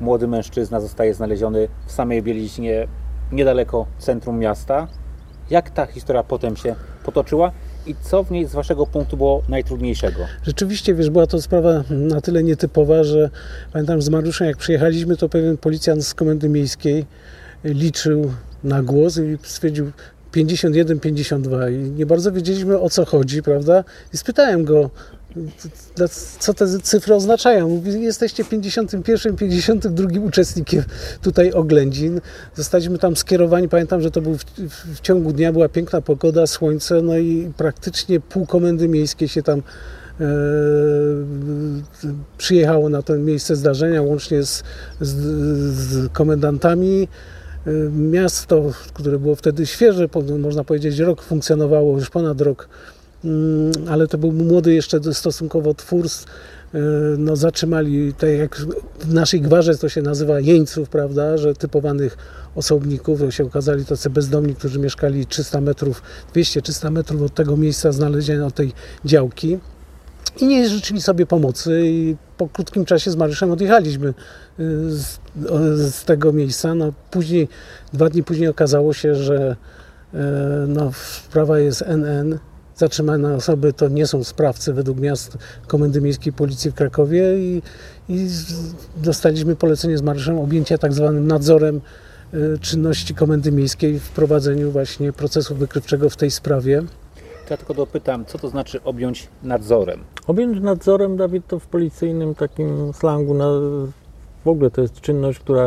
[0.00, 2.88] młody mężczyzna zostaje znaleziony w samej bieliźnie
[3.32, 4.88] niedaleko centrum miasta.
[5.50, 7.52] Jak ta historia potem się potoczyła
[7.86, 10.20] i co w niej z Waszego punktu było najtrudniejszego?
[10.42, 13.30] Rzeczywiście, wiesz, była to sprawa na tyle nietypowa, że
[13.72, 17.06] pamiętam z Mariuszem, jak przyjechaliśmy, to pewien policjant z Komendy Miejskiej
[17.64, 18.32] liczył
[18.64, 19.92] na głos i stwierdził
[20.32, 23.84] 51, 52 i nie bardzo wiedzieliśmy o co chodzi, prawda?
[24.14, 24.90] I spytałem go,
[26.38, 27.68] co te cyfry oznaczają.
[27.68, 30.82] Mówi, jesteście 51, 52 uczestnikiem
[31.22, 32.20] tutaj oględzin.
[32.54, 34.44] Zostaliśmy tam skierowani, pamiętam, że to był w,
[34.94, 39.58] w, ciągu dnia, była piękna pogoda, słońce, no i praktycznie pół komendy miejskiej się tam
[39.58, 40.24] e,
[42.38, 44.62] przyjechało na to miejsce zdarzenia, łącznie z,
[45.00, 45.14] z,
[45.74, 47.08] z komendantami.
[47.92, 52.68] Miasto, które było wtedy świeże, można powiedzieć rok funkcjonowało, już ponad rok,
[53.90, 56.06] ale to był młody jeszcze stosunkowo twór,
[57.18, 58.56] no, zatrzymali, tak jak
[59.00, 62.16] w naszej gwarze to się nazywa jeńców, prawda, że typowanych
[62.54, 66.02] osobników, się okazali tacy bezdomni, którzy mieszkali 300 metrów,
[66.34, 68.72] 200-300 metrów od tego miejsca znalezienia tej
[69.04, 69.58] działki
[70.40, 74.14] i nie życzyli sobie pomocy i po krótkim czasie z Mariuszem odjechaliśmy y,
[74.90, 75.18] z,
[75.76, 76.74] z, tego miejsca.
[76.74, 77.48] No, później,
[77.92, 79.56] dwa dni później okazało się, że
[80.14, 80.18] e,
[80.68, 82.38] no, sprawa jest NN.
[82.78, 87.62] Zatrzymane osoby to nie są sprawcy według miast Komendy Miejskiej Policji w Krakowie i,
[88.08, 88.28] i
[88.96, 91.80] dostaliśmy polecenie z Mariuszem objęcia tak zwanym nadzorem
[92.34, 96.82] y, czynności Komendy Miejskiej w prowadzeniu właśnie procesu wykrywczego w tej sprawie.
[97.50, 100.00] Ja tylko dopytam, co to znaczy objąć nadzorem?
[100.26, 103.46] Objąć nadzorem, Dawid, to w policyjnym takim slangu na,
[104.48, 105.66] w ogóle to jest czynność, która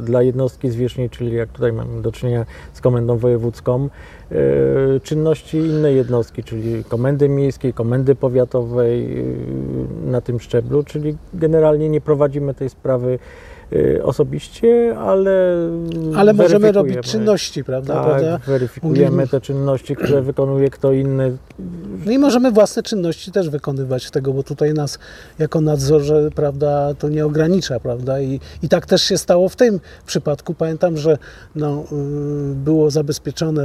[0.00, 3.88] dla jednostki zwierzchniej, czyli jak tutaj mamy do czynienia z komendą wojewódzką,
[4.30, 9.24] e, czynności innej jednostki, czyli komendy miejskiej, komendy powiatowej e,
[10.10, 13.18] na tym szczeblu, czyli generalnie nie prowadzimy tej sprawy
[14.02, 15.56] osobiście, ale.
[16.16, 17.94] Ale możemy robić czynności, prawda?
[17.94, 18.38] Tak, prawda?
[18.46, 21.36] weryfikujemy te czynności, które wykonuje kto inny.
[22.06, 24.98] No i możemy własne czynności też wykonywać tego, bo tutaj nas
[25.38, 28.20] jako nadzorze, prawda, to nie ogranicza, prawda?
[28.20, 30.54] I, i tak też się stało w tym przypadku.
[30.54, 31.18] Pamiętam, że
[31.54, 33.62] no, y, było zabezpieczone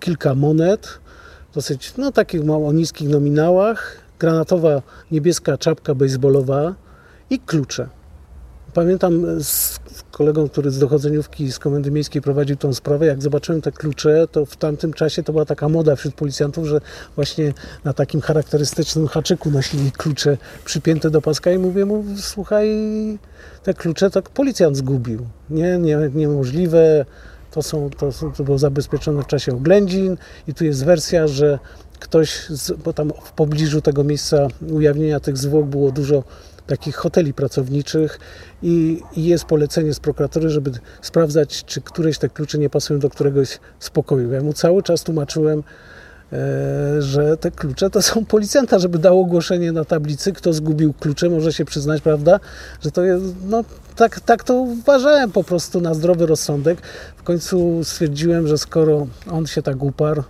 [0.00, 0.88] kilka monet,
[1.54, 6.74] dosyć, no takich o niskich nominałach, granatowa niebieska czapka baseballowa
[7.30, 7.88] i klucze.
[8.74, 9.78] Pamiętam z
[10.10, 14.46] kolegą, który z dochodzeniówki z Komendy Miejskiej prowadził tą sprawę, jak zobaczyłem te klucze, to
[14.46, 16.80] w tamtym czasie to była taka moda wśród policjantów, że
[17.16, 17.52] właśnie
[17.84, 22.68] na takim charakterystycznym haczyku nosili klucze przypięte do paska i mówię mu, słuchaj,
[23.62, 25.26] te klucze tak policjant zgubił.
[25.50, 27.04] Nie, nie niemożliwe.
[27.50, 30.16] To, są, to, to było zabezpieczone w czasie oględzin
[30.48, 31.58] i tu jest wersja, że
[32.00, 36.24] ktoś, z, bo tam w pobliżu tego miejsca ujawnienia tych zwłok było dużo
[36.66, 38.20] takich hoteli pracowniczych
[38.62, 43.10] i, i, jest polecenie z prokuratury, żeby sprawdzać, czy któreś te klucze nie pasują do
[43.10, 44.32] któregoś z pokoju.
[44.32, 45.62] Ja mu cały czas tłumaczyłem,
[46.32, 51.28] e, że te klucze to są policjanta, żeby dał ogłoszenie na tablicy, kto zgubił klucze,
[51.28, 52.40] może się przyznać, prawda,
[52.80, 53.64] że to jest, no
[53.96, 56.80] tak, tak to uważałem po prostu na zdrowy rozsądek.
[57.16, 60.22] W końcu stwierdziłem, że skoro on się tak uparł,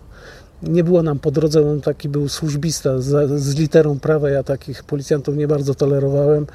[0.63, 4.85] nie było nam po drodze, on taki był służbista z, z literą prawa, ja takich
[4.85, 6.47] policjantów nie bardzo tolerowałem.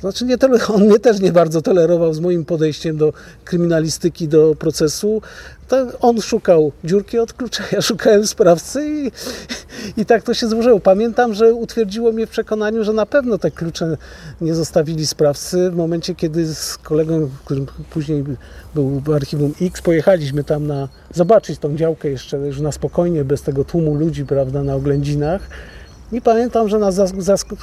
[0.00, 0.36] Znaczy nie,
[0.68, 3.12] on mnie też nie bardzo tolerował z moim podejściem do
[3.44, 5.22] kryminalistyki, do procesu.
[5.68, 9.10] To on szukał dziurki od klucza, ja szukałem sprawcy i,
[10.00, 10.80] i tak to się złożyło.
[10.80, 13.96] Pamiętam, że utwierdziło mnie w przekonaniu, że na pewno te klucze
[14.40, 15.70] nie zostawili sprawcy.
[15.70, 18.24] W momencie, kiedy z kolegą, którym później
[18.74, 23.42] był w archiwum X, pojechaliśmy tam na zobaczyć tą działkę jeszcze już na spokojnie, bez
[23.42, 25.48] tego tłumu ludzi, prawda, na oględzinach.
[26.12, 26.94] I pamiętam, że nas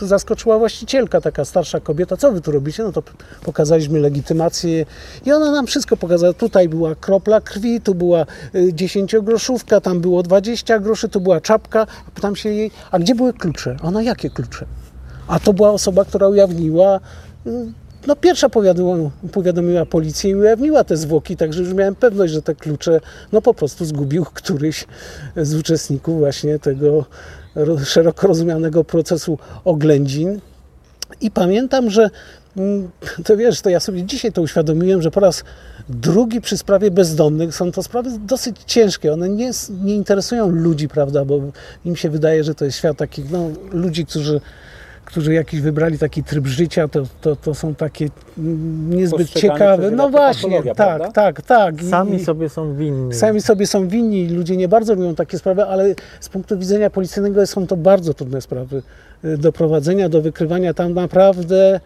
[0.01, 2.17] zaskoczyła właścicielka, taka starsza kobieta.
[2.17, 2.83] Co wy tu robicie?
[2.83, 3.03] No to
[3.43, 4.85] pokazaliśmy legitymację
[5.25, 6.33] i ona nam wszystko pokazała.
[6.33, 11.87] Tutaj była kropla krwi, tu była y, dziesięciogroszówka, tam było 20 groszy, tu była czapka.
[12.15, 13.77] Pytam się jej, a gdzie były klucze?
[13.81, 14.65] Ona, jakie klucze?
[15.27, 16.99] A to była osoba, która ujawniła
[17.47, 17.51] y,
[18.07, 22.55] no pierwsza powiadomiła, powiadomiła policję i ujawniła te zwłoki, także już miałem pewność, że te
[22.55, 24.85] klucze no po prostu zgubił któryś
[25.37, 27.05] z uczestników właśnie tego
[27.83, 30.39] szeroko rozumianego procesu oględzin.
[31.21, 32.09] I pamiętam, że
[32.57, 32.89] mm,
[33.25, 35.43] to wiesz, to ja sobie dzisiaj to uświadomiłem, że po raz
[35.89, 39.13] drugi przy sprawie bezdomnych są to sprawy dosyć ciężkie.
[39.13, 39.51] One nie,
[39.83, 41.39] nie interesują ludzi, prawda, bo
[41.85, 44.41] im się wydaje, że to jest świat takich no, ludzi, którzy
[45.05, 48.09] którzy jakiś wybrali taki tryb życia, to, to, to są takie
[48.89, 49.91] niezbyt ciekawe.
[49.91, 51.11] No właśnie, tak, prawda?
[51.11, 51.81] tak, tak.
[51.81, 53.13] I, sami sobie są winni.
[53.13, 54.27] Sami sobie są winni.
[54.29, 58.41] Ludzie nie bardzo lubią takie sprawy, ale z punktu widzenia policyjnego są to bardzo trudne
[58.41, 58.83] sprawy
[59.25, 60.73] y, do prowadzenia, do wykrywania.
[60.73, 61.79] Tam naprawdę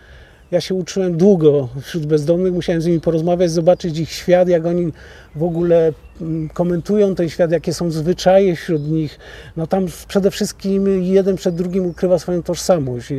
[0.51, 4.91] ja się uczyłem długo wśród bezdomnych, musiałem z nimi porozmawiać, zobaczyć ich świat, jak oni
[5.35, 9.19] w ogóle mm, komentują ten świat, jakie są zwyczaje wśród nich.
[9.57, 13.09] No tam przede wszystkim jeden przed drugim ukrywa swoją tożsamość.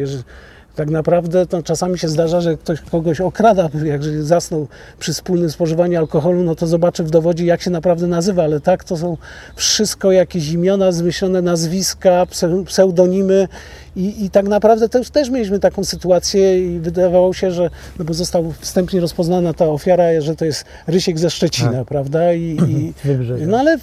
[0.77, 5.99] Tak naprawdę to czasami się zdarza, że ktoś kogoś okrada, jak zasnął przy wspólnym spożywaniu
[5.99, 9.17] alkoholu, no to zobaczy w dowodzie, jak się naprawdę nazywa, ale tak, to są
[9.57, 12.27] wszystko jakieś imiona, zmyślone nazwiska,
[12.67, 13.49] pseudonimy
[13.97, 18.15] i, i tak naprawdę też, też mieliśmy taką sytuację i wydawało się, że, no bo
[18.15, 21.89] został wstępnie rozpoznana ta ofiara, że to jest Rysiek ze Szczecina, tak.
[21.89, 22.33] prawda?
[22.33, 22.93] I, i,
[23.47, 23.79] no ale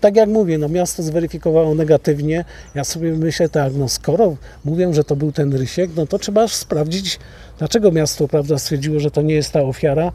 [0.00, 2.44] tak jak mówię, no miasto zweryfikowało negatywnie.
[2.74, 6.48] Ja sobie myślę tak, no skoro mówią, że to był ten Rysiek, no to trzeba
[6.48, 7.18] sprawdzić,
[7.58, 10.12] dlaczego miasto prawda, stwierdziło, że to nie jest ta ofiara.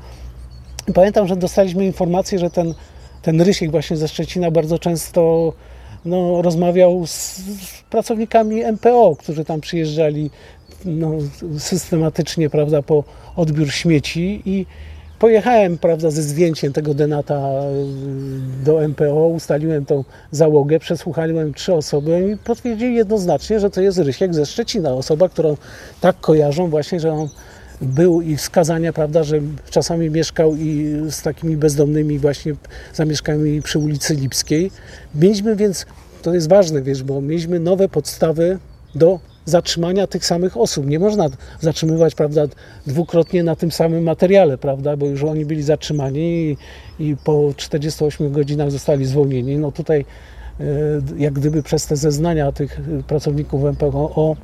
[0.93, 2.73] Pamiętam, że dostaliśmy informację, że ten,
[3.21, 5.53] ten Rysiek właśnie ze Szczecina bardzo często
[6.05, 10.29] no, rozmawiał z, z pracownikami MPO, którzy tam przyjeżdżali
[10.85, 11.11] no,
[11.57, 13.03] systematycznie prawda, po
[13.35, 14.65] odbiór śmieci i
[15.21, 17.51] pojechałem prawda, ze zdjęciem tego denata
[18.61, 23.97] y, do MPO, ustaliłem tą załogę, przesłuchałem trzy osoby i potwierdzili jednoznacznie, że to jest
[23.97, 25.57] Rysiek ze Szczecina, osoba, którą
[26.01, 27.29] tak kojarzą właśnie, że on
[27.81, 32.55] był i wskazania, prawda, że czasami mieszkał i z takimi bezdomnymi właśnie
[32.93, 34.71] zamieszkami przy ulicy Lipskiej.
[35.15, 35.85] Mieliśmy więc,
[36.21, 38.57] to jest ważne, wiesz, bo mieliśmy nowe podstawy
[38.95, 40.87] do zatrzymania tych samych osób.
[40.87, 42.41] Nie można zatrzymywać, prawda,
[42.87, 46.57] dwukrotnie na tym samym materiale, prawda, bo już oni byli zatrzymani i,
[47.09, 49.57] i po 48 godzinach zostali zwolnieni.
[49.57, 50.05] No tutaj
[50.59, 50.63] e,
[51.17, 54.35] jak gdyby przez te zeznania tych pracowników MPO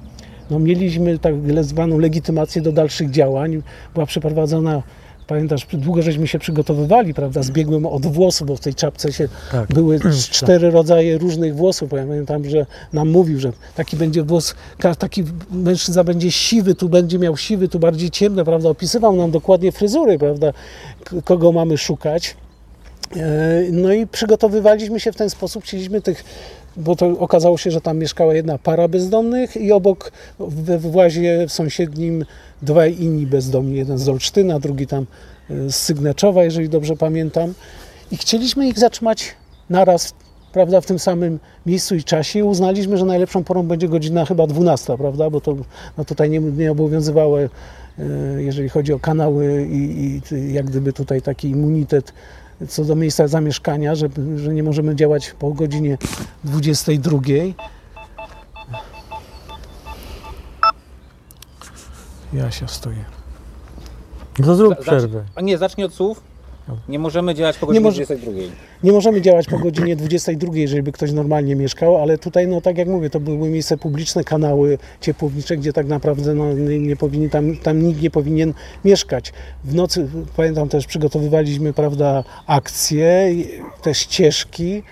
[0.49, 3.61] no mieliśmy tak zwaną legitymację do dalszych działań.
[3.93, 4.83] Była przeprowadzona
[5.27, 9.29] Pamiętasz, długo żeśmy się przygotowywali, prawda, z biegłym od włosu, bo w tej czapce się
[9.51, 9.67] tak.
[9.73, 9.99] były
[10.31, 11.89] cztery rodzaje różnych włosów.
[11.89, 14.55] Pamiętam, że nam mówił, że taki będzie włos,
[14.99, 18.69] taki mężczyzna będzie siwy, tu będzie miał siwy, tu bardziej ciemne, prawda.
[18.69, 20.53] Opisywał nam dokładnie fryzury, prawda,
[21.23, 22.35] kogo mamy szukać.
[23.15, 26.23] E, no i przygotowywaliśmy się w ten sposób, chcieliśmy tych
[26.77, 32.25] bo to okazało się, że tam mieszkała jedna para bezdomnych i obok we włazie sąsiednim
[32.61, 35.05] dwaj inni bezdomni, jeden z Olsztyna, drugi tam
[35.49, 37.53] e, z Sygneczowa, jeżeli dobrze pamiętam.
[38.11, 39.35] I chcieliśmy ich zatrzymać
[39.69, 40.13] naraz,
[40.53, 42.45] prawda, w tym samym miejscu i czasie.
[42.45, 45.55] Uznaliśmy, że najlepszą porą będzie godzina chyba 12, prawda, bo to
[45.97, 47.49] no tutaj nie, nie obowiązywało, e,
[48.37, 52.13] jeżeli chodzi o kanały i, i jak gdyby tutaj taki immunitet
[52.69, 55.97] co do miejsca zamieszkania, że, że nie możemy działać po godzinie
[56.43, 57.19] 22.
[62.33, 63.05] Ja się stoję.
[64.45, 65.23] To zrób przerwę.
[65.35, 66.21] A nie, zacznij od słów.
[66.89, 68.31] Nie możemy działać po godzinie może, 22.
[68.83, 72.77] Nie możemy działać po godzinie 22, jeżeli by ktoś normalnie mieszkał, ale tutaj, no tak
[72.77, 77.57] jak mówię, to były miejsca publiczne, kanały ciepłownicze, gdzie tak naprawdę no, nie powinien, tam,
[77.57, 78.53] tam nikt nie powinien
[78.85, 79.33] mieszkać.
[79.63, 83.35] W nocy, pamiętam też, przygotowywaliśmy, prawda, akcje,
[83.81, 84.83] te ścieżki,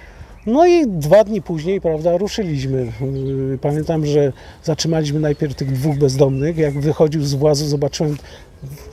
[0.46, 2.92] no i dwa dni później, prawda, ruszyliśmy.
[3.62, 4.34] Pamiętam, że
[4.64, 6.58] zatrzymaliśmy najpierw tych dwóch bezdomnych.
[6.58, 8.18] Jak wychodził z włazu, zobaczyłem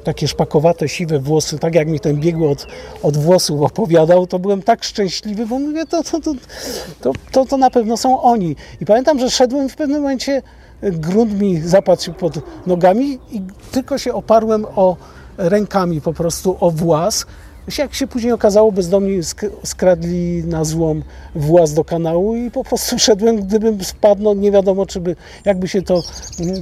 [0.04, 2.66] takie szpakowate, siwe włosy, tak jak mi ten biegły od,
[3.02, 7.70] od włosów opowiadał, to byłem tak szczęśliwy, bo mówię, to, to, to, to, to, na
[7.70, 8.56] pewno są oni.
[8.80, 10.42] I pamiętam, że szedłem w pewnym momencie,
[10.82, 11.62] grunt mi
[12.00, 14.96] się pod nogami i tylko się oparłem o
[15.38, 17.26] rękami po prostu o włas
[17.78, 19.20] jak się później okazało, bezdomni
[19.64, 21.02] skradli na złom
[21.34, 25.68] właz do kanału i po prostu szedłem, gdybym spadł, no nie wiadomo, czy by, jakby
[25.68, 26.02] się to,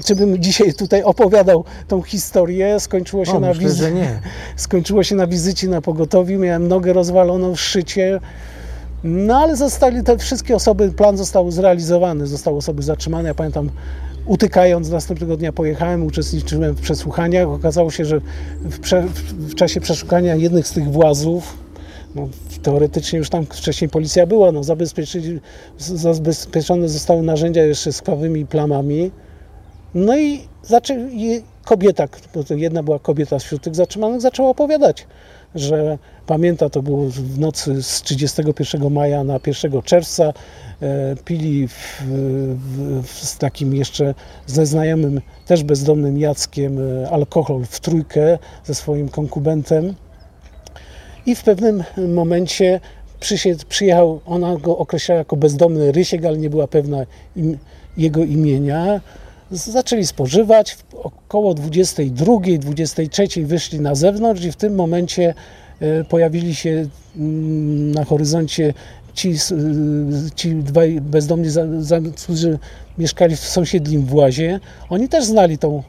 [0.05, 2.81] czy bym dzisiaj tutaj opowiadał tą historię.
[2.81, 3.91] Skończyło się, o, na, myślę,
[4.57, 8.21] skończyło się na wizycie na pogotowiu, miałem nogę rozwaloną w szycie.
[9.05, 13.29] No ale zostali te wszystkie osoby, plan został zrealizowany, zostały osoby zatrzymane.
[13.29, 13.71] Ja pamiętam
[14.31, 17.49] Utykając następnego dnia pojechałem, uczestniczyłem w przesłuchaniach.
[17.49, 18.21] Okazało się, że
[18.61, 21.59] w, prze, w czasie przeszukania jednych z tych włazów,
[22.15, 22.29] no,
[22.63, 24.61] teoretycznie już tam wcześniej policja była, no,
[25.79, 29.11] zabezpieczone zostały narzędzia jeszcze z krwawymi plamami.
[29.95, 31.09] No i, zaczę,
[31.65, 32.09] kobieta,
[32.51, 35.07] jedna była kobieta wśród tych zatrzymanych, zaczęła opowiadać
[35.55, 40.33] że pamięta, to było w nocy z 31 maja na 1 czerwca.
[40.83, 42.03] E, pili w,
[43.03, 44.15] w, z takim jeszcze
[44.47, 49.95] ze znajomym, też bezdomnym Jackiem e, alkohol w trójkę ze swoim konkubentem.
[51.27, 52.81] I w pewnym momencie
[53.69, 57.59] przyjechał, ona go określała jako bezdomny Rysiek, ale nie była pewna im,
[57.97, 59.01] jego imienia.
[59.51, 65.35] Zaczęli spożywać, około 22, 23 wyszli na zewnątrz i w tym momencie
[65.81, 66.87] e, pojawili się
[67.17, 68.75] mm, na horyzoncie
[69.15, 69.35] ci,
[70.35, 71.49] ci dwaj bezdomni,
[72.17, 72.59] którzy
[72.99, 74.61] mieszkali w sąsiednim włazie.
[74.89, 75.83] Oni też znali tą,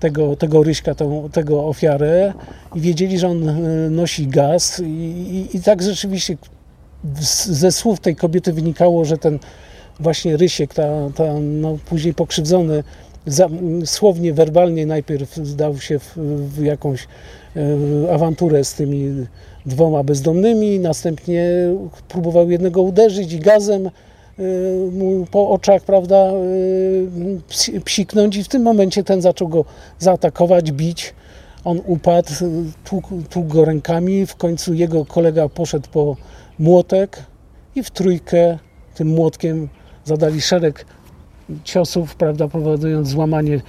[0.00, 2.32] tego, tego ryśka, tą, tego ofiarę
[2.74, 3.52] i wiedzieli, że on e,
[3.90, 6.36] nosi gaz i, i, i tak rzeczywiście
[7.46, 9.38] ze słów tej kobiety wynikało, że ten
[10.00, 12.84] właśnie Rysiek, ta, ta no, później pokrzywdzony,
[13.26, 13.48] za,
[13.84, 16.16] słownie, werbalnie najpierw zdał się w,
[16.56, 17.08] w jakąś
[17.56, 19.26] e, awanturę z tymi
[19.66, 21.48] dwoma bezdomnymi, następnie
[22.08, 23.90] próbował jednego uderzyć i gazem e,
[24.92, 29.64] mu po oczach, prawda, e, psiknąć i w tym momencie ten zaczął go
[29.98, 31.14] zaatakować, bić.
[31.64, 32.32] On upadł,
[32.84, 36.16] tłukł, tłukł go rękami, w końcu jego kolega poszedł po
[36.58, 37.22] młotek
[37.74, 38.58] i w trójkę
[38.94, 39.68] tym młotkiem
[40.04, 40.86] zadali szereg
[41.64, 43.60] ciosów, prawda, powodując złamanie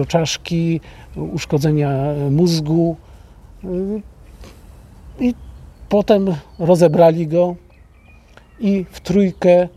[0.00, 0.80] e, czaszki,
[1.16, 1.90] uszkodzenia
[2.30, 2.96] mózgu.
[3.64, 3.68] E,
[5.20, 5.34] I
[5.88, 7.56] potem rozebrali go
[8.60, 9.68] i w trójkę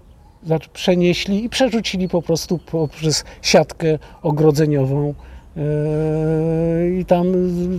[0.73, 5.13] przenieśli i przerzucili po prostu poprzez siatkę ogrodzeniową.
[5.57, 5.61] E,
[6.99, 7.27] I tam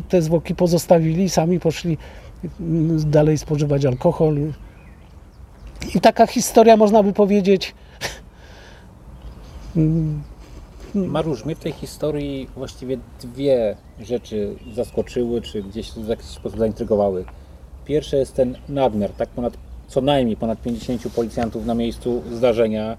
[0.08, 1.98] te zwłoki pozostawili, sami poszli
[3.06, 4.36] dalej spożywać alkohol.
[5.94, 7.74] I taka historia, można by powiedzieć.
[10.94, 17.24] Mariusz, mnie w tej historii właściwie dwie rzeczy zaskoczyły, czy gdzieś w jakiś sposób zaintrygowały.
[17.84, 19.56] Pierwsze jest ten nadmiar, tak ponad,
[19.88, 22.96] co najmniej ponad 50 policjantów na miejscu zdarzenia,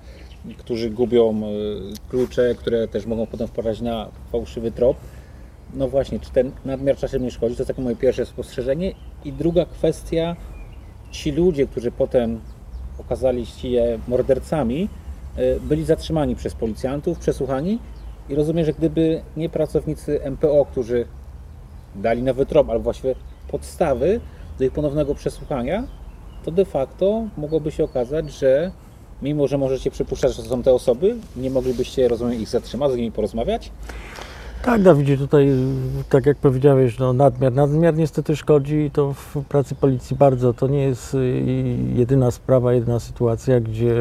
[0.57, 1.49] którzy gubią e,
[2.09, 4.97] klucze, które też mogą potem wpaść na fałszywy trop.
[5.73, 7.55] No właśnie, czy ten nadmiar czasem nie szkodzi?
[7.55, 8.93] To jest takie moje pierwsze spostrzeżenie.
[9.25, 10.35] I druga kwestia,
[11.11, 12.39] ci ludzie, którzy potem
[12.99, 14.89] okazali się mordercami,
[15.35, 17.79] e, byli zatrzymani przez policjantów, przesłuchani
[18.29, 21.05] i rozumiem, że gdyby nie pracownicy MPO, którzy
[21.95, 23.15] dali nowy trop, albo właściwie
[23.47, 24.19] podstawy
[24.59, 25.83] do ich ponownego przesłuchania,
[26.45, 28.71] to de facto mogłoby się okazać, że
[29.21, 32.95] mimo, że możecie przypuszczać, że to są te osoby, nie moglibyście, rozumiem, ich zatrzymać, z
[32.95, 33.71] nimi porozmawiać?
[34.61, 35.49] Tak, Dawidzie, tutaj,
[36.09, 37.53] tak jak powiedziałeś, no, nadmiar.
[37.53, 40.53] Nadmiar niestety szkodzi i to w pracy policji bardzo.
[40.53, 41.43] To nie jest y,
[41.95, 43.95] jedyna sprawa, jedyna sytuacja, gdzie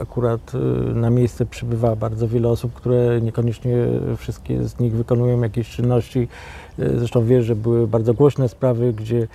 [0.00, 0.58] akurat y,
[0.94, 3.76] na miejsce przybywa bardzo wiele osób, które niekoniecznie
[4.16, 6.28] wszystkie z nich wykonują jakieś czynności.
[6.78, 9.28] Y, zresztą wiesz, że były bardzo głośne sprawy, gdzie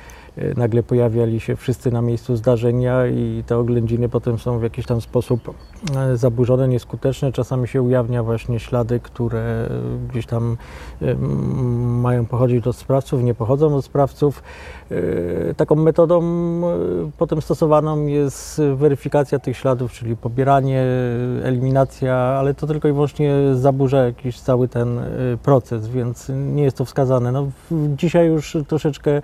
[0.58, 5.02] nagle pojawiali się wszyscy na miejscu zdarzenia i te oględziny potem są w jakiś tam
[5.02, 5.54] sposób
[5.96, 7.32] e, zaburzone, nieskuteczne.
[7.32, 9.70] Czasami się ujawnia właśnie ślady, które
[10.10, 10.58] gdzieś tam
[11.02, 11.16] e,
[12.02, 14.44] mają pochodzić od sprawców, nie pochodzą od sprawców.
[15.58, 16.22] Taką metodą
[17.18, 20.84] potem stosowaną jest weryfikacja tych śladów, czyli pobieranie,
[21.44, 25.00] eliminacja, ale to tylko i wyłącznie zaburza jakiś cały ten
[25.44, 27.32] proces, więc nie jest to wskazane.
[27.32, 29.22] No, dzisiaj już troszeczkę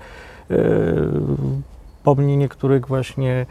[2.04, 3.46] pomni niektórych właśnie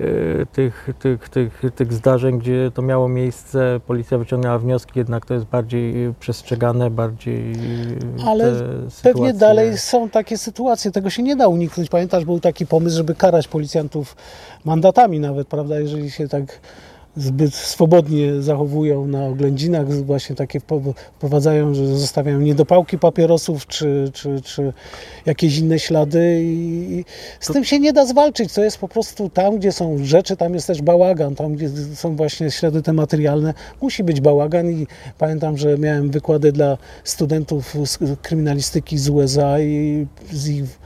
[0.00, 5.34] e, tych, tych, tych, tych zdarzeń, gdzie to miało miejsce, policja wyciągnęła wnioski, jednak to
[5.34, 7.52] jest bardziej przestrzegane, bardziej.
[8.26, 8.52] Ale
[9.02, 11.88] pewnie dalej są takie sytuacje, tego się nie da uniknąć.
[11.88, 14.16] Pamiętasz, był taki pomysł, żeby karać policjantów
[14.64, 16.60] mandatami nawet, prawda, jeżeli się tak
[17.16, 20.60] zbyt swobodnie zachowują na oględzinach, właśnie takie
[21.18, 24.72] wprowadzają, że zostawiają niedopałki papierosów czy, czy, czy
[25.26, 27.04] jakieś inne ślady i
[27.40, 27.52] z to...
[27.52, 28.52] tym się nie da zwalczyć.
[28.52, 32.16] To jest po prostu tam, gdzie są rzeczy, tam jest też bałagan, tam gdzie są
[32.16, 34.86] właśnie ślady te materialne, musi być bałagan i
[35.18, 40.83] pamiętam, że miałem wykłady dla studentów z kryminalistyki z USA i z ich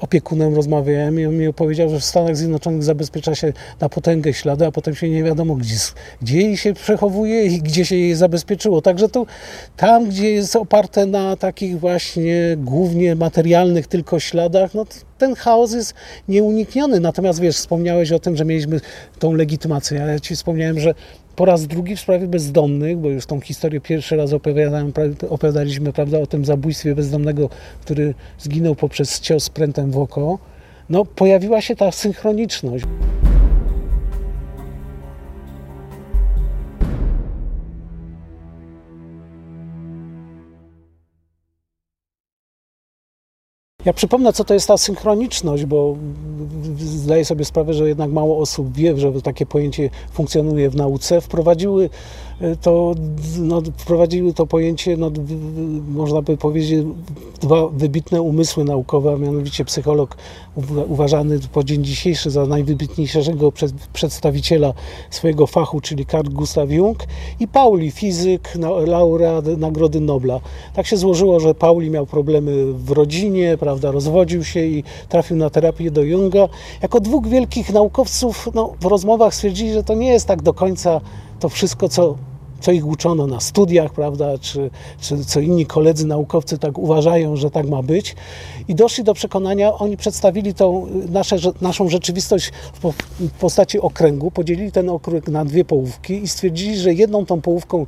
[0.00, 4.66] opiekunem rozmawiałem i on mi opowiedział, że w Stanach Zjednoczonych zabezpiecza się na potęgę ślady,
[4.66, 5.76] a potem się nie wiadomo, gdzie,
[6.22, 8.82] gdzie jej się przechowuje i gdzie się jej zabezpieczyło.
[8.82, 9.26] Także to
[9.76, 14.86] tam, gdzie jest oparte na takich właśnie głównie materialnych tylko śladach, no
[15.18, 15.94] ten chaos jest
[16.28, 17.00] nieunikniony.
[17.00, 18.80] Natomiast wiesz, wspomniałeś o tym, że mieliśmy
[19.18, 19.98] tą legitymację.
[19.98, 20.94] Ja ci wspomniałem, że
[21.36, 24.30] po raz drugi w sprawie bezdomnych, bo już tą historię pierwszy raz
[25.30, 27.48] opowiadaliśmy prawda, o tym zabójstwie bezdomnego,
[27.80, 30.38] który zginął poprzez cios prętem w oko,
[30.90, 32.84] no, pojawiła się ta synchroniczność.
[43.84, 45.96] Ja przypomnę, co to jest ta synchroniczność, bo
[46.78, 51.20] zdaję sobie sprawę, że jednak mało osób wie, że takie pojęcie funkcjonuje w nauce.
[51.20, 51.90] Wprowadziły
[52.60, 52.94] to
[53.38, 55.10] no, wprowadziły to pojęcie, no,
[55.88, 56.86] można by powiedzieć,
[57.40, 60.16] dwa wybitne umysły naukowe, a mianowicie psycholog
[60.88, 63.52] uważany po dzień dzisiejszy za najwybitniejszego
[63.92, 64.74] przedstawiciela
[65.10, 67.04] swojego fachu, czyli Carl Gustav Jung
[67.40, 70.40] i Pauli, fizyk, laureat Nagrody Nobla.
[70.74, 75.50] Tak się złożyło, że Pauli miał problemy w rodzinie, prawda, rozwodził się i trafił na
[75.50, 76.48] terapię do Junga.
[76.82, 81.00] Jako dwóch wielkich naukowców no, w rozmowach stwierdzili, że to nie jest tak do końca
[81.40, 82.14] to wszystko, co
[82.62, 84.70] co ich uczono na studiach, prawda, czy,
[85.00, 88.16] czy co inni koledzy naukowcy tak uważają, że tak ma być.
[88.68, 92.52] I doszli do przekonania, oni przedstawili tą nasze, naszą rzeczywistość
[92.82, 97.86] w postaci okręgu, podzielili ten okręg na dwie połówki i stwierdzili, że jedną tą połówką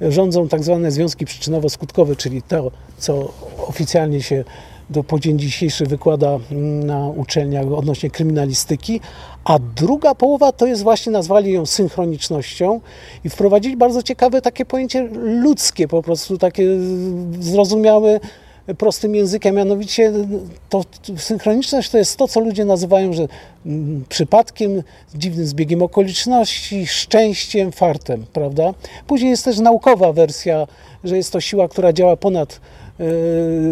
[0.00, 3.32] rządzą tak zwane związki przyczynowo-skutkowe, czyli to, co
[3.68, 4.44] oficjalnie się
[4.92, 6.38] do po dzień dzisiejszy wykłada
[6.84, 9.00] na uczelniach odnośnie kryminalistyki,
[9.44, 12.80] a druga połowa to jest właśnie, nazwali ją synchronicznością
[13.24, 16.66] i wprowadzili bardzo ciekawe takie pojęcie ludzkie, po prostu takie
[17.40, 18.20] zrozumiałe
[18.78, 20.12] prostym językiem, mianowicie
[20.68, 20.84] to
[21.16, 23.28] synchroniczność to jest to, co ludzie nazywają, że
[23.66, 24.82] mm, przypadkiem,
[25.14, 28.74] dziwnym zbiegiem okoliczności, szczęściem, fartem, prawda?
[29.06, 30.66] Później jest też naukowa wersja,
[31.04, 32.60] że jest to siła, która działa ponad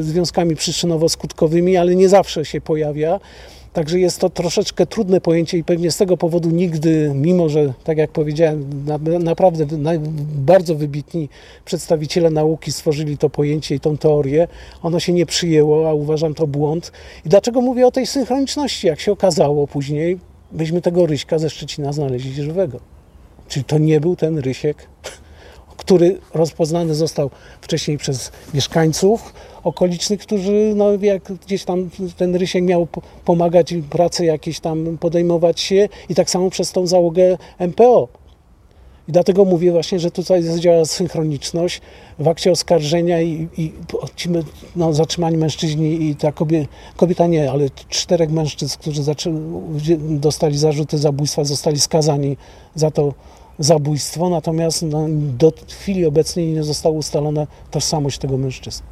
[0.00, 3.20] związkami przyczynowo-skutkowymi, ale nie zawsze się pojawia.
[3.72, 7.98] Także jest to troszeczkę trudne pojęcie i pewnie z tego powodu nigdy, mimo że, tak
[7.98, 9.90] jak powiedziałem, na, naprawdę na,
[10.34, 11.28] bardzo wybitni
[11.64, 14.48] przedstawiciele nauki stworzyli to pojęcie i tą teorię,
[14.82, 16.92] ono się nie przyjęło, a uważam to błąd.
[17.26, 18.86] I dlaczego mówię o tej synchroniczności?
[18.86, 20.18] Jak się okazało później,
[20.52, 22.80] byśmy tego Ryśka ze Szczecina znaleźli żywego.
[23.48, 24.86] Czyli to nie był ten Rysiek,
[25.80, 32.88] który rozpoznany został wcześniej przez mieszkańców okolicznych, którzy no, jak gdzieś tam ten Rysiek miał
[33.24, 38.08] pomagać im prace jakieś tam podejmować się i tak samo przez tą załogę MPO.
[39.08, 41.80] I dlatego mówię właśnie, że tutaj zadziała synchroniczność
[42.18, 43.72] w akcie oskarżenia i, i
[44.76, 49.02] no, zatrzymani mężczyźni i ta kobieta, kobieta nie, ale czterech mężczyzn, którzy
[49.98, 52.36] dostali zarzuty zabójstwa, zostali skazani
[52.74, 53.14] za to
[53.60, 55.06] zabójstwo, natomiast no,
[55.38, 58.86] do chwili obecnej nie została ustalona tożsamość tego mężczyzny.